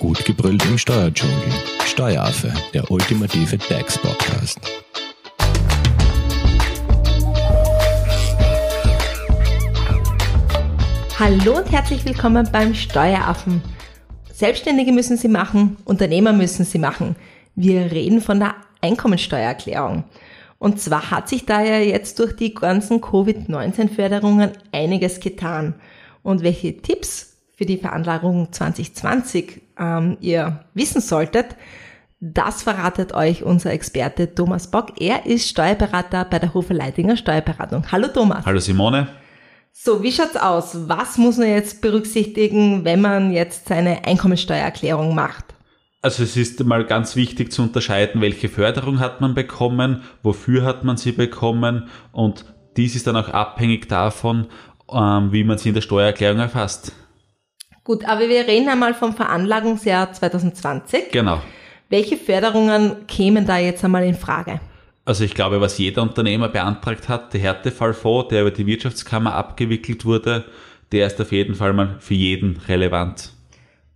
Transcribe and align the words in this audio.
Gut 0.00 0.24
gebrüllt 0.24 0.64
im 0.64 0.78
Steuerdschungel. 0.78 1.52
Steueraffe, 1.84 2.50
der 2.72 2.90
ultimative 2.90 3.58
DAX-Podcast. 3.58 4.58
Hallo 11.18 11.58
und 11.58 11.70
herzlich 11.70 12.02
willkommen 12.06 12.48
beim 12.50 12.72
Steueraffen. 12.72 13.60
Selbstständige 14.32 14.90
müssen 14.90 15.18
sie 15.18 15.28
machen, 15.28 15.76
Unternehmer 15.84 16.32
müssen 16.32 16.64
sie 16.64 16.78
machen. 16.78 17.14
Wir 17.54 17.92
reden 17.92 18.22
von 18.22 18.40
der 18.40 18.54
Einkommensteuererklärung. 18.80 20.04
Und 20.58 20.80
zwar 20.80 21.10
hat 21.10 21.28
sich 21.28 21.44
da 21.44 21.60
ja 21.62 21.78
jetzt 21.78 22.18
durch 22.20 22.34
die 22.34 22.54
ganzen 22.54 23.02
Covid-19-Förderungen 23.02 24.52
einiges 24.72 25.20
getan. 25.20 25.74
Und 26.22 26.42
welche 26.42 26.80
Tipps 26.80 27.36
für 27.54 27.66
die 27.66 27.76
Veranlagung 27.76 28.50
2020 28.50 29.60
ähm, 29.80 30.18
ihr 30.20 30.64
wissen 30.74 31.00
solltet, 31.00 31.56
das 32.20 32.62
verratet 32.62 33.14
euch 33.14 33.42
unser 33.42 33.72
Experte 33.72 34.34
Thomas 34.34 34.70
Bock. 34.70 35.00
Er 35.00 35.24
ist 35.24 35.48
Steuerberater 35.48 36.26
bei 36.26 36.38
der 36.38 36.52
Hofe 36.52 36.74
Leitinger 36.74 37.16
Steuerberatung. 37.16 37.90
Hallo 37.90 38.08
Thomas. 38.08 38.44
Hallo 38.44 38.60
Simone. 38.60 39.08
So, 39.72 40.02
wie 40.02 40.12
schaut's 40.12 40.36
aus? 40.36 40.88
Was 40.88 41.16
muss 41.16 41.38
man 41.38 41.48
jetzt 41.48 41.80
berücksichtigen, 41.80 42.84
wenn 42.84 43.00
man 43.00 43.32
jetzt 43.32 43.68
seine 43.68 44.04
Einkommensteuererklärung 44.04 45.14
macht? 45.14 45.46
Also 46.02 46.22
es 46.22 46.36
ist 46.36 46.62
mal 46.64 46.84
ganz 46.84 47.16
wichtig 47.16 47.52
zu 47.52 47.62
unterscheiden, 47.62 48.20
welche 48.20 48.48
Förderung 48.48 49.00
hat 49.00 49.20
man 49.20 49.34
bekommen, 49.34 50.02
wofür 50.22 50.64
hat 50.64 50.84
man 50.84 50.96
sie 50.96 51.12
bekommen 51.12 51.88
und 52.12 52.44
dies 52.76 52.96
ist 52.96 53.06
dann 53.06 53.16
auch 53.16 53.28
abhängig 53.28 53.88
davon, 53.88 54.46
ähm, 54.90 55.32
wie 55.32 55.44
man 55.44 55.58
sie 55.58 55.68
in 55.68 55.74
der 55.74 55.82
Steuererklärung 55.82 56.38
erfasst. 56.38 56.92
Gut, 57.84 58.04
aber 58.04 58.28
wir 58.28 58.46
reden 58.46 58.68
einmal 58.68 58.94
vom 58.94 59.14
Veranlagungsjahr 59.14 60.12
2020. 60.12 61.10
Genau. 61.12 61.40
Welche 61.88 62.16
Förderungen 62.16 63.06
kämen 63.06 63.46
da 63.46 63.58
jetzt 63.58 63.84
einmal 63.84 64.04
in 64.04 64.14
Frage? 64.14 64.60
Also 65.04 65.24
ich 65.24 65.34
glaube, 65.34 65.60
was 65.60 65.78
jeder 65.78 66.02
Unternehmer 66.02 66.48
beantragt 66.48 67.08
hat, 67.08 67.32
der 67.32 67.40
Härtefallfonds, 67.40 68.28
der 68.28 68.42
über 68.42 68.50
die 68.50 68.66
Wirtschaftskammer 68.66 69.34
abgewickelt 69.34 70.04
wurde, 70.04 70.44
der 70.92 71.06
ist 71.06 71.20
auf 71.20 71.32
jeden 71.32 71.54
Fall 71.54 71.72
mal 71.72 71.96
für 72.00 72.14
jeden 72.14 72.58
relevant. 72.68 73.32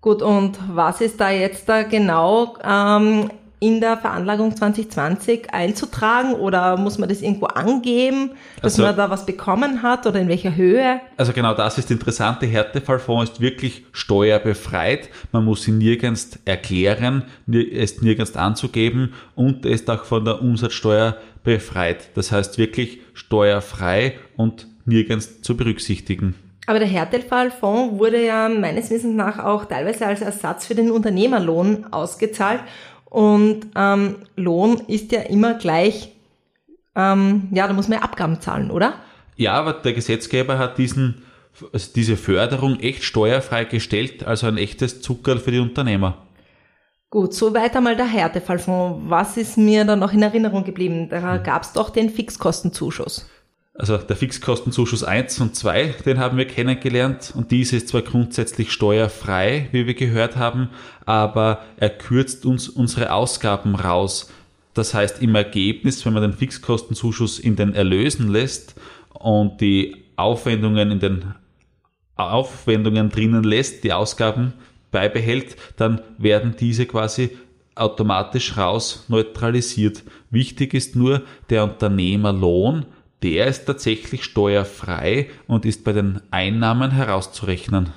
Gut, 0.01 0.23
und 0.23 0.59
was 0.75 1.01
ist 1.01 1.21
da 1.21 1.31
jetzt 1.31 1.69
da 1.69 1.83
genau 1.83 2.57
ähm, 2.65 3.31
in 3.61 3.81
der 3.81 3.97
Veranlagung 3.97 4.55
2020 4.55 5.53
einzutragen 5.53 6.35
oder 6.35 6.77
muss 6.77 6.99
man 6.99 7.09
das 7.09 7.23
irgendwo 7.23 7.47
angeben, 7.47 8.33
dass 8.61 8.75
also, 8.75 8.83
man 8.83 8.97
da 8.97 9.11
was 9.11 9.25
bekommen 9.25 9.83
hat 9.83 10.07
oder 10.07 10.21
in 10.21 10.29
welcher 10.29 10.55
Höhe? 10.55 11.01
Also 11.17 11.33
genau 11.33 11.55
das 11.55 11.79
ist 11.79 11.91
interessant. 11.91 12.43
Der 12.43 12.49
Härtefallfonds 12.49 13.33
ist 13.33 13.41
wirklich 13.41 13.85
steuerbefreit. 13.93 15.09
Man 15.33 15.45
muss 15.45 15.67
ihn 15.67 15.79
nirgends 15.79 16.39
erklären, 16.45 17.25
es 17.47 17.93
ist 17.93 18.03
nirgends 18.03 18.37
anzugeben 18.37 19.15
und 19.35 19.65
er 19.65 19.73
ist 19.73 19.89
auch 19.89 20.05
von 20.05 20.25
der 20.25 20.43
Umsatzsteuer 20.43 21.17
befreit. 21.43 22.09
Das 22.15 22.33
heißt 22.33 22.59
wirklich 22.59 23.01
steuerfrei 23.15 24.19
und 24.37 24.67
nirgends 24.85 25.43
zu 25.43 25.57
berücksichtigen. 25.57 26.35
Aber 26.67 26.79
der 26.79 26.89
Härtefallfonds 26.89 27.99
wurde 27.99 28.25
ja 28.25 28.49
meines 28.49 28.91
Wissens 28.91 29.15
nach 29.15 29.39
auch 29.39 29.67
teilweise 29.67 30.07
als 30.07 30.23
Ersatz 30.23 30.67
für 30.67 30.75
den 30.75 30.91
Unternehmerlohn 30.91 31.93
ausgezahlt 31.93 32.61
und 33.15 33.69
ähm, 33.77 34.17
Lohn 34.35 34.83
ist 34.89 35.13
ja 35.13 35.21
immer 35.21 35.55
gleich, 35.55 36.11
ähm, 36.97 37.47
ja, 37.53 37.69
da 37.69 37.73
muss 37.73 37.87
man 37.87 37.99
ja 37.99 38.05
Abgaben 38.05 38.41
zahlen, 38.41 38.73
oder? 38.73 38.95
Ja, 39.37 39.53
aber 39.53 39.75
der 39.75 39.93
Gesetzgeber 39.93 40.59
hat 40.59 40.79
diesen, 40.79 41.23
also 41.73 41.93
diese 41.95 42.17
Förderung 42.17 42.81
echt 42.81 43.05
steuerfrei 43.05 43.67
gestellt, 43.67 44.27
also 44.27 44.49
ein 44.49 44.57
echtes 44.57 45.01
Zucker 45.01 45.37
für 45.37 45.53
die 45.53 45.61
Unternehmer. 45.61 46.27
Gut, 47.09 47.35
soweit 47.35 47.77
einmal 47.77 47.95
der 47.95 48.07
Härtefallfonds. 48.07 49.03
Was 49.09 49.37
ist 49.37 49.59
mir 49.59 49.85
da 49.85 49.95
noch 49.95 50.13
in 50.13 50.23
Erinnerung 50.23 50.65
geblieben? 50.65 51.09
Da 51.09 51.37
gab 51.37 51.63
es 51.63 51.73
doch 51.73 51.91
den 51.91 52.11
Fixkostenzuschuss. 52.11 53.31
Also 53.77 53.97
der 53.97 54.15
Fixkostenzuschuss 54.15 55.03
1 55.03 55.41
und 55.41 55.57
2, 55.57 55.97
den 56.07 56.19
haben 56.19 56.39
wir 56.39 56.47
kennengelernt 56.47 57.33
und 57.35 57.51
diese 57.51 57.77
ist 57.77 57.89
zwar 57.89 58.03
grundsätzlich 58.03 58.71
steuerfrei, 58.71 59.69
wie 59.73 59.89
wir 59.89 59.95
gehört 59.95 60.37
haben, 60.37 60.69
aber 61.07 61.65
er 61.77 61.91
kürzt 61.91 62.47
uns 62.47 62.69
unsere 62.69 63.13
Ausgaben 63.13 63.75
raus. 63.75 64.33
Das 64.75 64.95
heißt, 64.95 65.21
im 65.23 65.35
Ergebnis, 65.35 66.07
wenn 66.07 66.13
man 66.13 66.23
den 66.23 66.35
Fixkostenzuschuss 66.35 67.41
in 67.41 67.57
den 67.57 67.75
Erlösen 67.75 68.29
lässt 68.29 68.77
und 69.13 69.61
die 69.61 70.05
Aufwendungen 70.15 70.93
in 70.93 71.01
den 71.01 71.35
Aufwendungen 72.15 73.11
drinnen 73.11 73.43
lässt, 73.43 73.83
die 73.83 73.93
Ausgaben 73.93 74.53
beibehält, 74.93 75.57
dann 75.77 76.01
werden 76.17 76.55
diese 76.59 76.87
quasi 76.87 77.37
automatisch 77.75 78.57
raus 78.57 79.05
neutralisiert. 79.09 80.05
Wichtig 80.31 80.75
ist 80.75 80.95
nur 80.95 81.23
der 81.51 81.65
Unternehmerlohn, 81.65 82.87
der 83.25 83.47
ist 83.47 83.65
tatsächlich 83.65 84.23
steuerfrei 84.23 85.31
und 85.47 85.65
ist 85.65 85.83
bei 85.83 85.93
den 85.93 86.21
Einnahmen 86.31 86.91
herauszurechnen. 86.91 87.89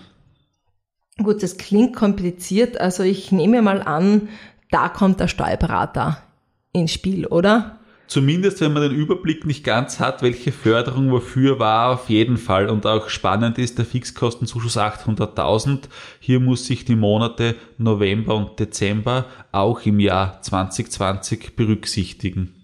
Gut, 1.22 1.44
das 1.44 1.58
klingt 1.58 1.96
kompliziert. 1.96 2.80
Also 2.80 3.04
ich 3.04 3.34
nehme 3.34 3.62
mal 3.62 3.82
an, 3.82 4.30
da 4.72 4.88
kommt 4.88 5.20
der 5.20 5.28
Steuerberater 5.28 6.24
ins 6.72 6.94
Spiel, 6.94 7.26
oder? 7.28 7.80
Zumindest 8.08 8.62
wenn 8.62 8.72
man 8.72 8.84
den 8.84 8.96
Überblick 8.96 9.46
nicht 9.46 9.66
ganz 9.66 10.00
hat, 10.00 10.22
welche 10.22 10.54
Förderung 10.54 11.12
wofür 11.12 11.60
war, 11.60 11.92
auf 11.92 12.10
jeden 12.10 12.38
Fall. 12.38 12.70
Und 12.70 12.86
auch 12.86 13.10
spannend 13.10 13.58
ist 13.58 13.78
der 13.78 13.86
Fixkostenzuschuss 13.86 14.78
800.000. 14.78 15.90
Hier 16.22 16.40
muss 16.40 16.66
sich 16.66 16.86
die 16.86 16.96
Monate 16.96 17.56
November 17.78 18.36
und 18.36 18.58
Dezember 18.60 19.26
auch 19.52 19.82
im 19.86 20.00
Jahr 20.00 20.42
2020 20.42 21.58
berücksichtigen. 21.58 22.57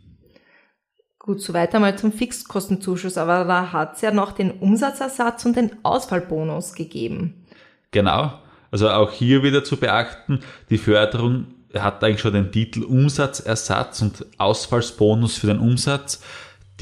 Gut, 1.25 1.41
so 1.41 1.53
weiter 1.53 1.79
mal 1.79 1.97
zum 1.97 2.11
Fixkostenzuschuss, 2.11 3.17
aber 3.17 3.45
da 3.45 3.71
hat 3.71 3.95
es 3.95 4.01
ja 4.01 4.11
noch 4.11 4.33
den 4.33 4.51
Umsatzersatz 4.51 5.45
und 5.45 5.55
den 5.55 5.71
Ausfallbonus 5.81 6.73
gegeben. 6.73 7.45
Genau, 7.91 8.33
also 8.71 8.89
auch 8.89 9.09
hier 9.09 9.41
wieder 9.41 9.63
zu 9.63 9.77
beachten, 9.77 10.41
die 10.69 10.77
Förderung 10.77 11.45
hat 11.73 12.03
eigentlich 12.03 12.19
schon 12.19 12.33
den 12.33 12.51
Titel 12.51 12.83
Umsatzersatz 12.83 14.01
und 14.01 14.25
Ausfallsbonus 14.37 15.37
für 15.37 15.47
den 15.47 15.59
Umsatz. 15.59 16.21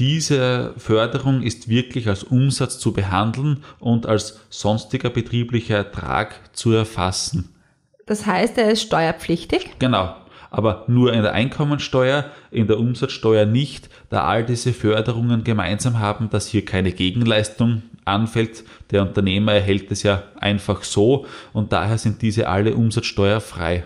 Diese 0.00 0.74
Förderung 0.76 1.42
ist 1.42 1.68
wirklich 1.68 2.08
als 2.08 2.24
Umsatz 2.24 2.80
zu 2.80 2.92
behandeln 2.92 3.62
und 3.78 4.06
als 4.06 4.40
sonstiger 4.50 5.10
betrieblicher 5.10 5.76
Ertrag 5.76 6.34
zu 6.52 6.72
erfassen. 6.72 7.54
Das 8.06 8.26
heißt, 8.26 8.58
er 8.58 8.72
ist 8.72 8.82
steuerpflichtig? 8.82 9.78
Genau, 9.78 10.16
aber 10.52 10.84
nur 10.86 11.14
in 11.14 11.22
der 11.22 11.32
Einkommensteuer, 11.32 12.26
in 12.50 12.66
der 12.66 12.78
Umsatzsteuer 12.78 13.46
nicht, 13.46 13.88
da 14.10 14.24
all 14.24 14.44
diese 14.44 14.74
Förderungen 14.74 15.44
gemeinsam 15.44 15.98
haben, 15.98 16.28
dass 16.28 16.46
hier 16.46 16.64
keine 16.64 16.92
Gegenleistung 16.92 17.82
anfällt. 18.04 18.62
Der 18.90 19.02
Unternehmer 19.02 19.54
erhält 19.54 19.90
es 19.90 20.02
ja 20.02 20.24
einfach 20.38 20.82
so 20.82 21.24
und 21.54 21.72
daher 21.72 21.96
sind 21.96 22.20
diese 22.20 22.48
alle 22.48 22.74
umsatzsteuerfrei. 22.74 23.84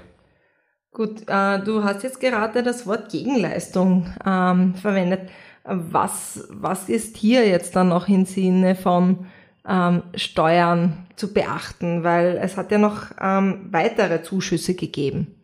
Gut, 0.93 1.23
äh, 1.29 1.61
du 1.61 1.85
hast 1.85 2.03
jetzt 2.03 2.21
gerade 2.21 2.65
das 2.65 2.85
Wort 2.87 3.11
Gegenleistung 3.13 4.13
ähm, 4.27 4.75
verwendet. 4.75 5.29
Was, 5.63 6.49
was 6.51 6.89
ist 6.89 7.17
hier 7.17 7.47
jetzt 7.47 7.77
dann 7.77 7.89
noch 7.89 8.09
im 8.09 8.25
Sinne 8.25 8.75
von 8.75 9.27
ähm, 9.69 10.03
Steuern 10.17 11.07
zu 11.15 11.33
beachten? 11.33 12.03
Weil 12.03 12.41
es 12.43 12.57
hat 12.57 12.73
ja 12.73 12.79
noch 12.79 13.13
ähm, 13.21 13.69
weitere 13.71 14.23
Zuschüsse 14.23 14.75
gegeben. 14.75 15.36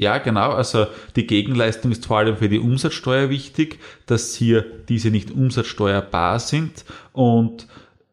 Ja, 0.00 0.16
genau. 0.16 0.52
Also 0.52 0.86
die 1.14 1.26
Gegenleistung 1.26 1.92
ist 1.92 2.06
vor 2.06 2.16
allem 2.16 2.38
für 2.38 2.48
die 2.48 2.58
Umsatzsteuer 2.58 3.28
wichtig, 3.28 3.80
dass 4.06 4.34
hier 4.34 4.64
diese 4.88 5.10
nicht 5.10 5.30
umsatzsteuerbar 5.30 6.40
sind 6.40 6.86
und 7.12 7.68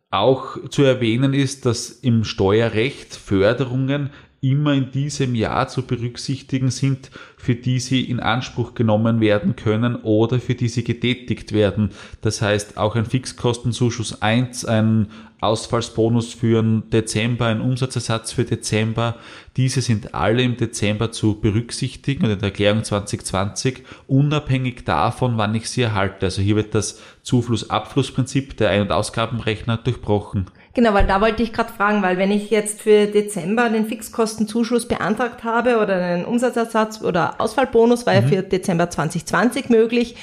auch 0.09 0.57
zu 0.69 0.83
erwähnen 0.83 1.33
ist, 1.33 1.65
dass 1.65 1.89
im 1.89 2.25
Steuerrecht 2.25 3.15
Förderungen 3.15 4.09
immer 4.41 4.73
in 4.73 4.91
diesem 4.91 5.33
Jahr 5.35 5.67
zu 5.67 5.81
berücksichtigen 5.81 6.69
sind, 6.69 7.09
für 7.37 7.55
die 7.55 7.79
sie 7.79 8.01
in 8.01 8.19
Anspruch 8.19 8.75
genommen 8.75 9.19
werden 9.19 9.55
können 9.55 9.95
oder 9.95 10.39
für 10.39 10.53
die 10.53 10.67
sie 10.67 10.83
getätigt 10.83 11.53
werden. 11.53 11.89
Das 12.21 12.41
heißt 12.41 12.77
auch 12.77 12.95
ein 12.95 13.05
Fixkostenzuschuss 13.05 14.21
1, 14.21 14.65
ein 14.65 15.07
Ausfallsbonus 15.39 16.33
für 16.33 16.61
den 16.61 16.89
Dezember, 16.89 17.45
ein 17.47 17.61
Umsatzersatz 17.61 18.31
für 18.31 18.43
Dezember. 18.43 19.17
Diese 19.55 19.81
sind 19.81 20.15
alle 20.15 20.41
im 20.41 20.57
Dezember 20.57 21.11
zu 21.11 21.39
berücksichtigen 21.39 22.25
und 22.25 22.31
in 22.31 22.39
der 22.39 22.49
Erklärung 22.49 22.83
2020 22.83 23.83
unabhängig 24.07 24.83
davon, 24.83 25.37
wann 25.37 25.53
ich 25.53 25.69
sie 25.69 25.83
erhalte. 25.83 26.27
Also 26.27 26.41
hier 26.41 26.55
wird 26.55 26.73
das 26.73 26.99
Zufluss-Abflussprinzip 27.21 28.57
der 28.57 28.69
Ein- 28.69 28.81
und 28.81 28.91
Ausgabenrechner 28.91 29.77
durchbrochen. 29.77 30.47
Genau, 30.77 30.93
weil 30.93 31.07
da 31.07 31.21
wollte 31.21 31.41
ich 31.41 31.53
gerade 31.53 31.73
fragen, 31.73 32.03
weil 32.03 32.19
wenn 32.19 32.29
ich 32.29 32.51
jetzt 32.51 32.83
für 32.83 33.07
Dezember 33.07 33.67
den 33.67 33.87
Fixkostenzuschuss 33.87 34.87
beantragt 34.87 35.43
habe 35.43 35.79
oder 35.79 35.95
einen 35.95 36.23
Umsatzersatz 36.23 37.01
oder 37.01 37.41
Ausfallbonus 37.41 38.05
war 38.05 38.13
mhm. 38.13 38.21
ja 38.21 38.27
für 38.27 38.43
Dezember 38.43 38.87
2020 38.87 39.69
möglich, 39.71 40.15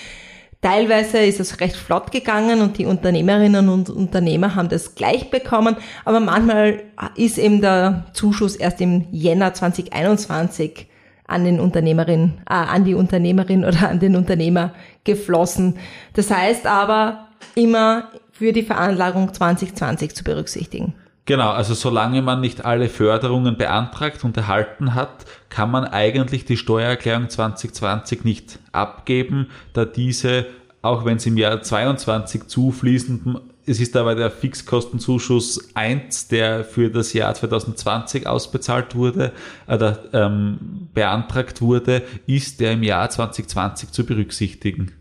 Teilweise 0.63 1.19
ist 1.19 1.41
es 1.41 1.61
recht 1.61 1.77
flott 1.77 2.13
gegangen 2.13 2.63
und 2.63 2.79
die 2.79 2.87
Unternehmerinnen 2.87 3.69
und 3.69 3.91
Unternehmer 3.91 4.55
haben 4.55 4.71
das 4.71 4.95
gleich 4.95 5.29
bekommen, 5.29 5.77
aber 6.07 6.21
manchmal 6.21 6.85
ist 7.17 7.37
eben 7.37 7.61
der 7.61 8.07
Zuschuss 8.15 8.55
erst 8.57 8.81
im 8.81 9.07
Jänner 9.11 9.53
2021 9.53 10.87
an 11.27 11.45
den 11.45 11.59
Unternehmerin, 11.59 12.35
äh, 12.49 12.55
an 12.55 12.85
die 12.85 12.95
Unternehmerin 12.95 13.65
oder 13.65 13.91
an 13.91 13.99
den 13.99 14.15
Unternehmer 14.15 14.73
geflossen. 15.03 15.77
Das 16.15 16.31
heißt 16.31 16.67
aber 16.67 17.27
immer 17.57 18.09
für 18.35 18.53
die 18.53 18.65
Veranlagung 18.65 19.33
2020 19.33 20.15
zu 20.15 20.25
berücksichtigen. 20.25 20.95
Genau, 21.25 21.51
also 21.51 21.73
solange 21.73 22.21
man 22.21 22.41
nicht 22.41 22.67
alle 22.67 22.89
Förderungen 22.89 23.57
beantragt 23.57 24.25
und 24.25 24.37
erhalten 24.37 24.95
hat, 24.95 25.25
kann 25.49 25.71
man 25.71 25.85
eigentlich 25.85 26.45
die 26.45 26.59
Steuererklärung 26.59 27.31
2020 27.31 28.25
nicht 28.25 28.59
abgeben, 28.73 29.47
da 29.73 29.87
diese, 29.87 30.47
auch 30.83 31.07
wenn 31.07 31.19
sie 31.19 31.31
im 31.31 31.39
Jahr 31.39 31.63
22 31.63 32.49
zufließen, 32.49 33.39
es 33.67 33.81
ist 33.81 33.97
aber 33.97 34.15
der 34.15 34.31
Fixkostenzuschuss 34.31 35.71
1, 35.75 36.29
der 36.29 36.65
für 36.65 36.91
das 36.91 37.15
Jahr 37.15 37.33
2020 37.33 38.27
ausbezahlt 38.27 38.95
wurde, 38.95 39.33
oder 39.67 40.01
ähm, 40.13 40.89
beantragt 40.93 41.63
wurde, 41.63 42.03
ist 42.27 42.61
der 42.61 42.73
im 42.73 42.83
Jahr 42.83 43.09
2020 43.09 43.93
zu 43.93 44.05
berücksichtigen. 44.05 44.93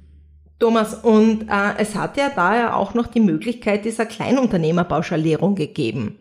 Thomas, 0.59 0.93
und 0.93 1.49
äh, 1.49 1.77
es 1.77 1.95
hat 1.95 2.17
ja 2.17 2.31
da 2.33 2.55
ja 2.55 2.73
auch 2.73 2.93
noch 2.93 3.07
die 3.07 3.19
Möglichkeit 3.19 3.85
dieser 3.85 4.05
Kleinunternehmerpauschalierung 4.05 5.55
gegeben. 5.55 6.17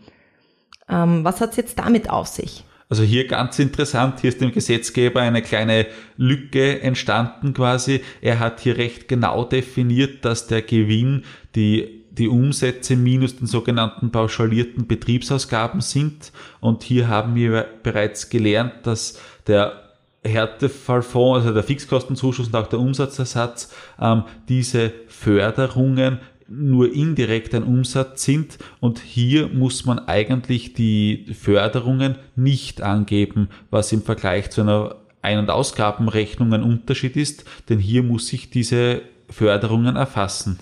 Ähm, 0.88 1.25
was 1.25 1.40
hat 1.40 1.50
es 1.50 1.56
jetzt 1.56 1.79
damit 1.79 2.11
auf 2.11 2.26
sich? 2.26 2.64
Also 2.93 3.05
hier 3.05 3.26
ganz 3.26 3.58
interessant, 3.58 4.20
hier 4.20 4.29
ist 4.29 4.43
dem 4.43 4.52
Gesetzgeber 4.52 5.23
eine 5.23 5.40
kleine 5.40 5.87
Lücke 6.19 6.82
entstanden 6.82 7.55
quasi. 7.55 8.02
Er 8.20 8.38
hat 8.38 8.61
hier 8.61 8.76
recht 8.76 9.08
genau 9.08 9.44
definiert, 9.44 10.26
dass 10.26 10.46
der 10.46 10.61
Gewinn 10.61 11.25
die, 11.55 12.05
die 12.11 12.29
Umsätze 12.29 12.96
minus 12.96 13.37
den 13.37 13.46
sogenannten 13.46 14.11
pauschalierten 14.11 14.87
Betriebsausgaben 14.87 15.81
sind. 15.81 16.32
Und 16.61 16.82
hier 16.82 17.08
haben 17.08 17.34
wir 17.34 17.67
bereits 17.82 18.29
gelernt, 18.29 18.75
dass 18.82 19.19
der 19.46 19.81
Härtefallfonds, 20.25 21.41
also 21.41 21.53
der 21.53 21.63
Fixkostenzuschuss 21.63 22.49
und 22.49 22.57
auch 22.57 22.69
der 22.69 22.79
Umsatzersatz, 22.79 23.73
ähm, 24.01 24.25
diese 24.49 24.93
Förderungen 25.09 26.21
nur 26.49 26.93
indirekt 26.93 27.55
ein 27.55 27.63
Umsatz 27.63 28.25
sind 28.25 28.59
und 28.81 28.99
hier 28.99 29.49
muss 29.49 29.87
man 29.87 29.99
eigentlich 30.01 30.75
die 30.75 31.33
Förderungen 31.39 32.17
nicht 32.37 32.83
angeben, 32.83 33.49
was 33.71 33.93
im 33.93 34.03
Vergleich 34.03 34.51
zu 34.51 34.61
einer 34.61 34.97
Ein- 35.23 35.39
und 35.39 35.51
Ausgabenrechnung 35.51 36.53
ein 36.53 36.63
Unterschied 36.63 37.17
ist, 37.17 37.45
denn 37.69 37.79
hier 37.79 38.03
muss 38.03 38.33
ich 38.33 38.51
diese 38.51 39.03
Förderungen 39.31 39.97
erfassen. 39.97 40.59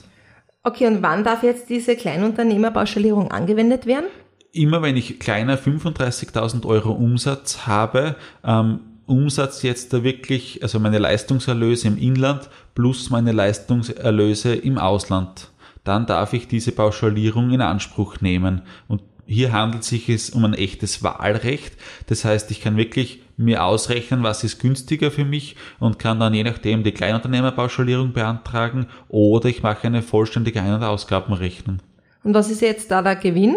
Okay, 0.63 0.87
und 0.87 1.03
wann 1.03 1.25
darf 1.25 1.43
jetzt 1.43 1.71
diese 1.71 1.97
Kleinunternehmerpauschalierung 1.97 3.31
angewendet 3.31 3.87
werden? 3.87 4.07
Immer 4.53 4.83
wenn 4.83 4.97
ich 4.97 5.19
kleiner 5.19 5.57
35.000 5.57 6.67
Euro 6.67 6.93
Umsatz 6.93 7.67
habe, 7.67 8.17
ähm, 8.45 8.81
Umsatz 9.11 9.63
jetzt 9.63 9.93
da 9.93 10.05
wirklich, 10.05 10.63
also 10.63 10.79
meine 10.79 10.99
Leistungserlöse 10.99 11.89
im 11.89 11.99
Inland 11.99 12.49
plus 12.75 13.11
meine 13.11 13.33
Leistungserlöse 13.33 14.55
im 14.55 14.79
Ausland, 14.79 15.49
dann 15.85 16.07
darf 16.07 16.33
ich 16.33 16.49
diese 16.49 16.73
Pauschalierung 16.73 17.51
in 17.51 17.61
Anspruch 17.61 18.21
nehmen. 18.21 18.63
Und 18.89 19.03
hier 19.27 19.53
handelt 19.53 19.85
sich 19.85 20.09
es 20.09 20.31
um 20.31 20.45
ein 20.45 20.55
echtes 20.55 21.03
Wahlrecht. 21.03 21.75
Das 22.07 22.25
heißt, 22.25 22.51
ich 22.51 22.61
kann 22.61 22.77
wirklich 22.77 23.23
mir 23.37 23.65
ausrechnen, 23.65 24.23
was 24.23 24.45
ist 24.45 24.59
günstiger 24.59 25.11
für 25.11 25.25
mich 25.25 25.57
und 25.79 25.99
kann 25.99 26.21
dann 26.21 26.35
je 26.35 26.43
nachdem 26.45 26.83
die 26.83 26.93
Kleinunternehmerpauschalierung 26.93 28.13
beantragen 28.13 28.87
oder 29.09 29.49
ich 29.49 29.63
mache 29.63 29.87
eine 29.87 30.03
vollständige 30.03 30.61
Ein- 30.61 30.75
und 30.75 30.83
Ausgabenrechnung. 30.83 31.79
Und 32.23 32.35
was 32.35 32.51
ist 32.51 32.61
jetzt 32.61 32.91
da 32.91 33.03
der 33.03 33.17
Gewinn? 33.17 33.57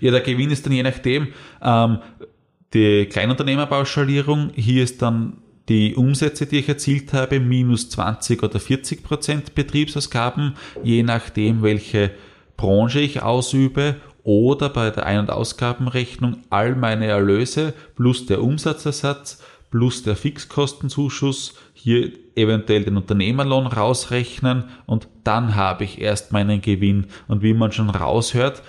Ja, 0.00 0.10
der 0.10 0.20
Gewinn 0.20 0.50
ist 0.50 0.66
dann 0.66 0.72
je 0.72 0.82
nachdem, 0.82 1.28
ähm, 1.62 1.98
die 2.74 3.06
Kleinunternehmerpauschalierung, 3.06 4.50
hier 4.54 4.84
ist 4.84 5.02
dann 5.02 5.38
die 5.68 5.94
Umsätze, 5.94 6.46
die 6.46 6.58
ich 6.58 6.68
erzielt 6.68 7.12
habe, 7.12 7.40
minus 7.40 7.90
20 7.90 8.42
oder 8.42 8.58
40 8.58 9.04
Prozent 9.04 9.54
Betriebsausgaben, 9.54 10.54
je 10.82 11.02
nachdem, 11.02 11.62
welche 11.62 12.10
Branche 12.56 13.00
ich 13.00 13.22
ausübe 13.22 13.96
oder 14.22 14.68
bei 14.68 14.90
der 14.90 15.06
Ein- 15.06 15.20
und 15.20 15.30
Ausgabenrechnung 15.30 16.38
all 16.50 16.74
meine 16.74 17.06
Erlöse 17.06 17.72
plus 17.96 18.26
der 18.26 18.42
Umsatzersatz 18.42 19.42
plus 19.70 20.02
der 20.02 20.16
Fixkostenzuschuss, 20.16 21.54
hier 21.72 22.12
eventuell 22.34 22.84
den 22.84 22.96
Unternehmerlohn 22.96 23.66
rausrechnen 23.66 24.64
und 24.86 25.08
dann 25.24 25.54
habe 25.54 25.84
ich 25.84 26.00
erst 26.00 26.32
meinen 26.32 26.60
Gewinn. 26.60 27.06
Und 27.28 27.42
wie 27.42 27.54
man 27.54 27.72
schon 27.72 27.90
raushört, 27.90 28.62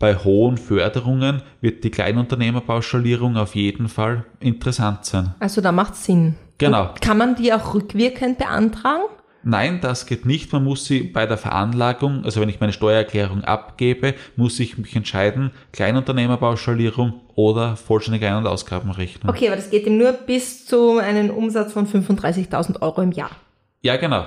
bei 0.00 0.16
hohen 0.16 0.56
Förderungen 0.56 1.42
wird 1.60 1.84
die 1.84 1.90
Kleinunternehmerpauschalierung 1.90 3.36
auf 3.36 3.54
jeden 3.54 3.88
Fall 3.88 4.24
interessant 4.40 5.04
sein. 5.04 5.34
Also 5.38 5.60
da 5.60 5.70
macht 5.70 5.94
Sinn. 5.94 6.34
Genau. 6.58 6.88
Und 6.88 7.00
kann 7.00 7.18
man 7.18 7.36
die 7.36 7.52
auch 7.52 7.74
rückwirkend 7.74 8.38
beantragen? 8.38 9.04
Nein, 9.42 9.80
das 9.80 10.06
geht 10.06 10.26
nicht. 10.26 10.52
Man 10.52 10.64
muss 10.64 10.84
sie 10.84 11.02
bei 11.02 11.26
der 11.26 11.38
Veranlagung, 11.38 12.24
also 12.24 12.40
wenn 12.40 12.48
ich 12.48 12.60
meine 12.60 12.72
Steuererklärung 12.72 13.44
abgebe, 13.44 14.14
muss 14.36 14.58
ich 14.58 14.76
mich 14.76 14.96
entscheiden, 14.96 15.50
Kleinunternehmerpauschalierung 15.72 17.20
oder 17.34 17.76
vollständige 17.76 18.28
Ein- 18.28 18.36
und 18.36 18.46
Ausgabenrechnung. 18.46 19.30
Okay, 19.30 19.48
aber 19.48 19.56
das 19.56 19.70
geht 19.70 19.86
eben 19.86 19.96
nur 19.96 20.12
bis 20.12 20.66
zu 20.66 20.98
einem 20.98 21.30
Umsatz 21.30 21.72
von 21.72 21.86
35.000 21.86 22.82
Euro 22.82 23.00
im 23.02 23.12
Jahr. 23.12 23.30
Ja, 23.82 23.96
genau. 23.96 24.26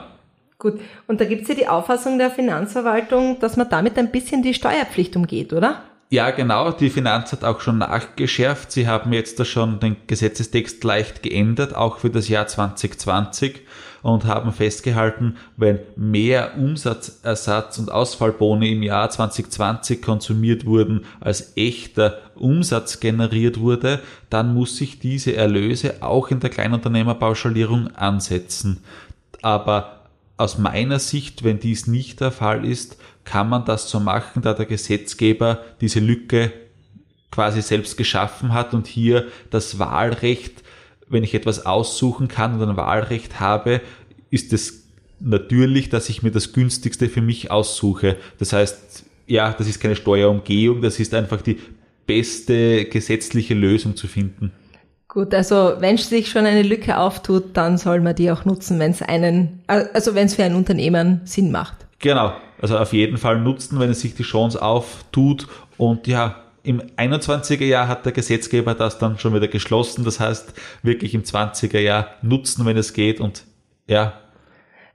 Gut, 0.63 0.79
und 1.07 1.19
da 1.19 1.25
gibt 1.25 1.41
es 1.41 1.49
ja 1.49 1.55
die 1.55 1.67
Auffassung 1.67 2.17
der 2.17 2.31
Finanzverwaltung, 2.31 3.37
dass 3.41 3.57
man 3.57 3.67
damit 3.67 3.97
ein 3.97 4.11
bisschen 4.11 4.41
die 4.43 4.53
Steuerpflicht 4.53 5.13
umgeht, 5.17 5.51
oder? 5.51 5.81
Ja, 6.09 6.31
genau. 6.31 6.71
Die 6.71 6.89
Finanz 6.89 7.33
hat 7.33 7.43
auch 7.43 7.59
schon 7.59 7.79
nachgeschärft. 7.79 8.71
Sie 8.71 8.87
haben 8.87 9.11
jetzt 9.11 9.41
da 9.41 9.45
schon 9.45 9.81
den 9.81 9.97
Gesetzestext 10.07 10.81
leicht 10.85 11.21
geändert, 11.21 11.75
auch 11.75 11.97
für 11.97 12.09
das 12.09 12.29
Jahr 12.29 12.47
2020 12.47 13.59
und 14.03 14.23
haben 14.23 14.53
festgehalten, 14.53 15.35
wenn 15.57 15.79
mehr 15.97 16.51
Umsatzersatz 16.57 17.77
und 17.79 17.91
Ausfallboni 17.91 18.71
im 18.71 18.83
Jahr 18.83 19.09
2020 19.09 20.01
konsumiert 20.01 20.65
wurden, 20.65 21.03
als 21.19 21.57
echter 21.57 22.19
Umsatz 22.35 23.01
generiert 23.01 23.59
wurde, 23.59 23.99
dann 24.29 24.53
muss 24.53 24.77
sich 24.77 24.99
diese 24.99 25.35
Erlöse 25.35 25.95
auch 26.01 26.29
in 26.29 26.39
der 26.39 26.51
Kleinunternehmerpauschalierung 26.51 27.93
ansetzen. 27.97 28.81
Aber 29.41 30.02
aus 30.37 30.57
meiner 30.57 30.99
Sicht, 30.99 31.43
wenn 31.43 31.59
dies 31.59 31.87
nicht 31.87 32.21
der 32.21 32.31
Fall 32.31 32.65
ist, 32.65 32.97
kann 33.23 33.49
man 33.49 33.65
das 33.65 33.89
so 33.89 33.99
machen, 33.99 34.41
da 34.41 34.53
der 34.53 34.65
Gesetzgeber 34.65 35.63
diese 35.79 35.99
Lücke 35.99 36.51
quasi 37.31 37.61
selbst 37.61 37.97
geschaffen 37.97 38.53
hat 38.53 38.73
und 38.73 38.87
hier 38.87 39.27
das 39.49 39.79
Wahlrecht, 39.79 40.63
wenn 41.07 41.23
ich 41.23 41.33
etwas 41.33 41.65
aussuchen 41.65 42.27
kann 42.27 42.59
und 42.59 42.69
ein 42.69 42.77
Wahlrecht 42.77 43.39
habe, 43.39 43.81
ist 44.29 44.53
es 44.53 44.87
natürlich, 45.19 45.89
dass 45.89 46.09
ich 46.09 46.23
mir 46.23 46.31
das 46.31 46.53
günstigste 46.53 47.09
für 47.09 47.21
mich 47.21 47.49
aussuche. 47.51 48.17
Das 48.39 48.53
heißt, 48.53 49.05
ja, 49.27 49.53
das 49.53 49.67
ist 49.67 49.79
keine 49.79 49.95
Steuerumgehung, 49.95 50.81
das 50.81 50.99
ist 50.99 51.13
einfach 51.13 51.41
die 51.41 51.59
beste 52.05 52.85
gesetzliche 52.85 53.53
Lösung 53.53 53.95
zu 53.95 54.07
finden. 54.07 54.51
Gut, 55.13 55.31
also 55.35 55.75
wenn 55.77 55.95
sich 55.97 56.31
schon 56.31 56.47
eine 56.47 56.63
Lücke 56.63 56.97
auftut, 56.97 57.55
dann 57.55 57.77
soll 57.77 58.01
man 58.01 58.15
die 58.15 58.31
auch 58.31 58.45
nutzen, 58.45 58.79
wenn 58.79 58.91
es 58.91 59.03
einen, 59.03 59.61
also 59.67 60.15
wenn 60.15 60.25
es 60.25 60.33
für 60.33 60.43
ein 60.43 60.55
Unternehmen 60.55 61.21
Sinn 61.25 61.51
macht. 61.51 61.75
Genau, 61.99 62.33
also 62.59 62.79
auf 62.79 62.93
jeden 62.93 63.17
Fall 63.17 63.39
nutzen, 63.39 63.79
wenn 63.79 63.91
es 63.91 64.01
sich 64.01 64.15
die 64.15 64.23
Chance 64.23 64.59
auftut. 64.59 65.47
Und 65.77 66.07
ja, 66.07 66.37
im 66.63 66.81
21er 66.97 67.63
Jahr 67.63 67.87
hat 67.87 68.05
der 68.05 68.11
Gesetzgeber 68.11 68.73
das 68.73 68.97
dann 68.97 69.19
schon 69.19 69.35
wieder 69.35 69.47
geschlossen. 69.47 70.03
Das 70.03 70.19
heißt, 70.19 70.53
wirklich 70.81 71.13
im 71.13 71.21
20er 71.21 71.79
Jahr 71.79 72.07
nutzen, 72.23 72.65
wenn 72.65 72.77
es 72.77 72.93
geht 72.93 73.19
und 73.19 73.43
ja, 73.85 74.13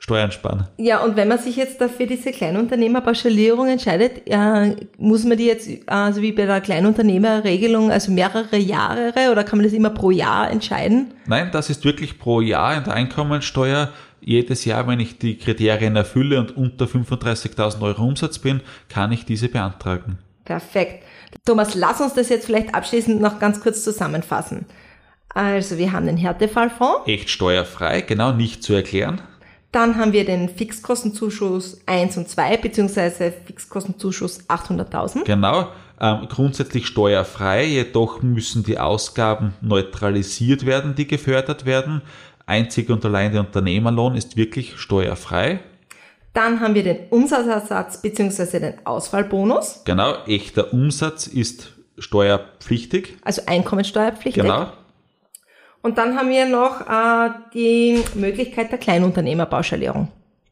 Steuern 0.00 0.30
sparen. 0.30 0.68
Ja, 0.76 1.02
und 1.02 1.16
wenn 1.16 1.26
man 1.26 1.38
sich 1.38 1.56
jetzt 1.56 1.80
dafür 1.80 2.06
diese 2.06 2.30
Kleinunternehmerpauschalierung 2.30 3.68
entscheidet, 3.68 4.22
äh, 4.26 4.76
muss 4.96 5.24
man 5.24 5.36
die 5.36 5.46
jetzt, 5.46 5.68
also 5.86 6.22
wie 6.22 6.30
bei 6.32 6.46
der 6.46 6.60
Kleinunternehmerregelung, 6.60 7.90
also 7.90 8.12
mehrere 8.12 8.56
Jahre 8.56 9.12
oder 9.32 9.42
kann 9.42 9.58
man 9.58 9.64
das 9.64 9.72
immer 9.72 9.90
pro 9.90 10.12
Jahr 10.12 10.50
entscheiden? 10.50 11.12
Nein, 11.26 11.50
das 11.52 11.68
ist 11.68 11.84
wirklich 11.84 12.18
pro 12.18 12.40
Jahr 12.40 12.76
in 12.76 12.84
der 12.84 12.94
Einkommensteuer. 12.94 13.90
Jedes 14.20 14.64
Jahr, 14.64 14.86
wenn 14.86 15.00
ich 15.00 15.18
die 15.18 15.36
Kriterien 15.36 15.96
erfülle 15.96 16.38
und 16.38 16.56
unter 16.56 16.86
35.000 16.86 17.82
Euro 17.82 18.04
Umsatz 18.04 18.38
bin, 18.38 18.60
kann 18.88 19.10
ich 19.10 19.24
diese 19.24 19.48
beantragen. 19.48 20.18
Perfekt. 20.44 21.04
Thomas, 21.44 21.74
lass 21.74 22.00
uns 22.00 22.14
das 22.14 22.28
jetzt 22.28 22.46
vielleicht 22.46 22.74
abschließend 22.74 23.20
noch 23.20 23.38
ganz 23.38 23.60
kurz 23.60 23.82
zusammenfassen. 23.82 24.66
Also 25.34 25.76
wir 25.76 25.92
haben 25.92 26.06
den 26.06 26.16
Härtefallfonds. 26.16 27.06
Echt 27.06 27.30
steuerfrei, 27.30 28.00
genau, 28.00 28.32
nicht 28.32 28.62
zu 28.62 28.74
erklären. 28.74 29.20
Dann 29.72 29.96
haben 29.96 30.12
wir 30.12 30.24
den 30.24 30.48
Fixkostenzuschuss 30.48 31.80
1 31.86 32.16
und 32.16 32.28
2, 32.28 32.56
beziehungsweise 32.56 33.32
Fixkostenzuschuss 33.44 34.48
800.000. 34.48 35.24
Genau, 35.24 35.68
ähm, 36.00 36.26
grundsätzlich 36.30 36.86
steuerfrei, 36.86 37.64
jedoch 37.64 38.22
müssen 38.22 38.62
die 38.64 38.78
Ausgaben 38.78 39.52
neutralisiert 39.60 40.64
werden, 40.64 40.94
die 40.94 41.06
gefördert 41.06 41.66
werden. 41.66 42.02
einzig 42.46 42.88
und 42.88 43.04
allein 43.04 43.32
der 43.32 43.42
Unternehmerlohn 43.42 44.14
ist 44.16 44.36
wirklich 44.38 44.78
steuerfrei. 44.78 45.60
Dann 46.32 46.60
haben 46.60 46.74
wir 46.74 46.82
den 46.82 47.08
Umsatzersatz 47.10 48.00
bzw. 48.00 48.60
den 48.60 48.86
Ausfallbonus, 48.86 49.82
Genau, 49.84 50.14
echter 50.26 50.72
Umsatz 50.72 51.26
ist 51.26 51.72
steuerpflichtig. 51.98 53.16
also 53.22 53.42
einkommensteuerpflichtig. 53.46 54.42
Genau. 54.42 54.68
Und 55.88 55.96
dann 55.96 56.18
haben 56.18 56.28
wir 56.28 56.44
noch 56.44 56.82
äh, 56.82 57.30
die 57.54 58.04
Möglichkeit 58.14 58.70
der 58.70 58.78
Kleinunternehmerpauschalierung. 58.78 60.08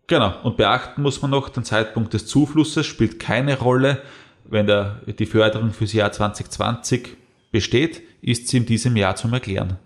Genau. 0.07 0.33
Und 0.45 0.57
beachten 0.57 1.03
muss 1.03 1.21
man 1.21 1.31
noch, 1.31 1.51
den 1.51 1.63
Zeitpunkt 1.63 2.15
des 2.15 2.27
Zuflusses 2.27 2.87
spielt 2.87 3.19
keine 3.19 3.59
Rolle. 3.59 4.01
Wenn 4.47 4.67
der, 4.67 5.03
die 5.07 5.27
Förderung 5.27 5.73
fürs 5.73 5.93
Jahr 5.93 6.11
2020 6.11 7.19
besteht, 7.53 8.01
ist 8.23 8.49
sie 8.49 8.57
in 8.57 8.65
diesem 8.65 8.97
Jahr 8.97 9.15
zum 9.17 9.35
Erklären. 9.35 9.77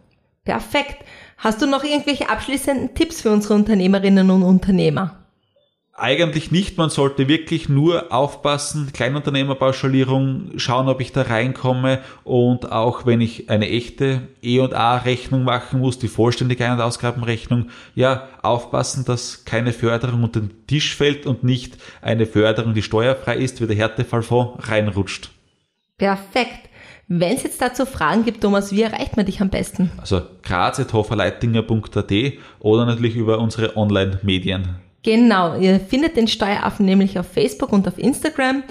Perfekt. 0.44 1.04
Hast 1.38 1.60
du 1.60 1.66
noch 1.66 1.82
irgendwelche 1.82 2.30
abschließenden 2.30 2.94
Tipps 2.94 3.20
für 3.22 3.32
unsere 3.32 3.54
Unternehmerinnen 3.54 4.30
und 4.30 4.44
Unternehmer? 4.44 5.16
Eigentlich 6.02 6.50
nicht, 6.50 6.78
man 6.78 6.88
sollte 6.88 7.28
wirklich 7.28 7.68
nur 7.68 8.10
aufpassen, 8.10 8.90
Kleinunternehmerpauschalierung, 8.94 10.52
schauen, 10.56 10.88
ob 10.88 11.02
ich 11.02 11.12
da 11.12 11.20
reinkomme 11.20 11.98
und 12.24 12.72
auch 12.72 13.04
wenn 13.04 13.20
ich 13.20 13.50
eine 13.50 13.68
echte 13.68 14.22
E&A-Rechnung 14.40 15.44
machen 15.44 15.80
muss, 15.80 15.98
die 15.98 16.08
vollständige 16.08 16.64
Ein- 16.64 16.72
und 16.72 16.80
Ausgabenrechnung, 16.80 17.68
ja, 17.94 18.28
aufpassen, 18.40 19.04
dass 19.04 19.44
keine 19.44 19.74
Förderung 19.74 20.24
unter 20.24 20.40
den 20.40 20.66
Tisch 20.66 20.96
fällt 20.96 21.26
und 21.26 21.44
nicht 21.44 21.76
eine 22.00 22.24
Förderung, 22.24 22.72
die 22.72 22.82
steuerfrei 22.82 23.36
ist, 23.36 23.60
wie 23.60 23.66
der 23.66 23.76
Härtefallfonds 23.76 24.70
reinrutscht. 24.70 25.28
Perfekt. 25.98 26.70
Wenn 27.08 27.36
es 27.36 27.42
jetzt 27.42 27.60
dazu 27.60 27.84
Fragen 27.84 28.24
gibt, 28.24 28.40
Thomas, 28.40 28.72
wie 28.72 28.80
erreicht 28.80 29.18
man 29.18 29.26
dich 29.26 29.42
am 29.42 29.50
besten? 29.50 29.90
Also 29.98 30.22
graz.hoferleitinger.at 30.44 32.12
oder 32.60 32.86
natürlich 32.86 33.16
über 33.16 33.38
unsere 33.38 33.76
Online-Medien. 33.76 34.76
Genau, 35.02 35.56
ihr 35.58 35.80
findet 35.80 36.16
den 36.16 36.28
Steueraffen 36.28 36.84
nämlich 36.84 37.18
auf 37.18 37.26
Facebook 37.26 37.72
und 37.72 37.88
auf 37.88 37.98
Instagram. 37.98 38.62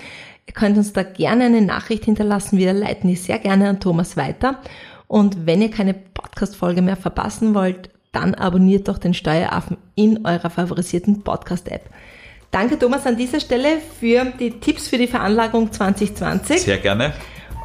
Ihr 0.46 0.54
könnt 0.54 0.78
uns 0.78 0.94
da 0.94 1.04
gerne 1.04 1.46
eine 1.46 1.62
Nachricht 1.62 2.06
hinterlassen. 2.06 2.58
Wir 2.58 2.74
leiten 2.74 3.08
die 3.08 3.16
sehr 3.16 3.40
gerne 3.40 3.70
an 3.70 3.80
Thomas 3.80 4.18
weiter. 4.18 4.60
Und 5.08 5.46
wenn 5.48 5.62
ihr 5.62 5.72
keine 5.72 5.94
Podcast-Folge 5.94 6.82
mehr 6.82 6.98
verpassen 6.98 7.56
wollt, 7.56 7.90
dann 8.12 8.36
abonniert 8.36 8.88
doch 8.88 8.98
den 8.98 9.14
Steueraffen 9.14 9.78
in 9.96 10.26
eurer 10.26 10.50
favorisierten 10.50 11.24
Podcast-App. 11.24 11.90
Danke 12.52 12.80
Thomas 12.80 13.06
an 13.06 13.18
dieser 13.18 13.40
Stelle 13.40 13.78
für 14.00 14.26
die 14.40 14.60
Tipps 14.60 14.88
für 14.88 14.98
die 14.98 15.08
Veranlagung 15.08 15.72
2020 15.72 16.62
Sehr 16.62 16.78
gerne. 16.78 17.14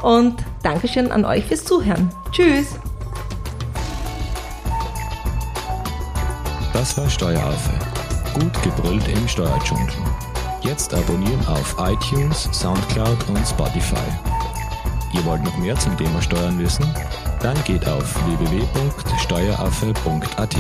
und 0.03 0.35
Dankeschön 0.63 1.11
an 1.11 1.25
euch 1.25 1.45
fürs 1.45 1.65
Zuhören. 1.65 2.11
Tschüss! 2.33 2.79
Das 6.75 6.99
war 6.99 7.09
Steueraffe. 7.09 8.04
Gut 8.35 8.63
gebrüllt 8.63 9.09
im 9.09 9.27
Steuerdschungel. 9.29 9.89
Jetzt 10.61 10.93
abonnieren 10.93 11.47
auf 11.47 11.77
iTunes, 11.79 12.51
Soundcloud 12.53 13.27
und 13.29 13.47
Spotify. 13.47 13.95
Ihr 15.13 15.25
wollt 15.25 15.45
noch 15.45 15.57
mehr 15.57 15.79
zum 15.79 15.97
Thema 15.97 16.21
Steuern 16.21 16.59
wissen? 16.59 16.85
Dann 17.41 17.57
geht 17.65 17.87
auf 17.87 18.15
www.steueraffe.at. 18.27 20.57